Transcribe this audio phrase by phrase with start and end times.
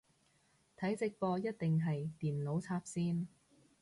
[0.79, 3.27] 睇直播一定係電腦插線